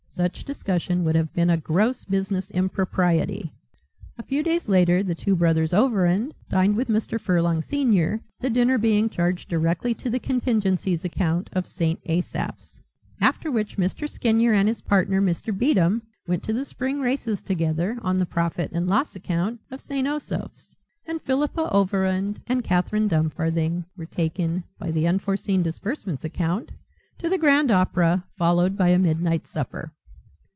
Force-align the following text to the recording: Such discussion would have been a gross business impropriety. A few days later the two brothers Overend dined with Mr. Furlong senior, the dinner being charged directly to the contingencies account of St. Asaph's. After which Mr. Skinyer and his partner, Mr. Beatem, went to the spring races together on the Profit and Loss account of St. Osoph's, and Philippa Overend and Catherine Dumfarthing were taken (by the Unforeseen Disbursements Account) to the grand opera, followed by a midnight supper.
Such 0.13 0.43
discussion 0.43 1.05
would 1.05 1.15
have 1.15 1.31
been 1.33 1.49
a 1.49 1.55
gross 1.55 2.03
business 2.03 2.51
impropriety. 2.51 3.53
A 4.17 4.23
few 4.23 4.43
days 4.43 4.67
later 4.67 5.01
the 5.03 5.15
two 5.15 5.37
brothers 5.37 5.73
Overend 5.73 6.35
dined 6.49 6.75
with 6.75 6.89
Mr. 6.89 7.17
Furlong 7.17 7.61
senior, 7.61 8.19
the 8.41 8.49
dinner 8.49 8.77
being 8.77 9.07
charged 9.07 9.47
directly 9.47 9.93
to 9.93 10.09
the 10.09 10.19
contingencies 10.19 11.05
account 11.05 11.49
of 11.53 11.65
St. 11.65 11.97
Asaph's. 12.07 12.81
After 13.21 13.49
which 13.53 13.77
Mr. 13.77 14.01
Skinyer 14.05 14.51
and 14.53 14.67
his 14.67 14.81
partner, 14.81 15.21
Mr. 15.21 15.57
Beatem, 15.57 16.01
went 16.27 16.43
to 16.43 16.51
the 16.51 16.65
spring 16.65 16.99
races 16.99 17.41
together 17.41 17.97
on 18.01 18.17
the 18.17 18.25
Profit 18.25 18.71
and 18.73 18.87
Loss 18.89 19.15
account 19.15 19.61
of 19.71 19.79
St. 19.79 20.05
Osoph's, 20.05 20.75
and 21.05 21.21
Philippa 21.21 21.69
Overend 21.71 22.41
and 22.47 22.65
Catherine 22.65 23.07
Dumfarthing 23.07 23.85
were 23.95 24.05
taken 24.05 24.65
(by 24.77 24.91
the 24.91 25.07
Unforeseen 25.07 25.63
Disbursements 25.63 26.25
Account) 26.25 26.71
to 27.17 27.29
the 27.29 27.37
grand 27.37 27.71
opera, 27.71 28.25
followed 28.35 28.75
by 28.77 28.89
a 28.89 28.99
midnight 28.99 29.47
supper. 29.47 29.93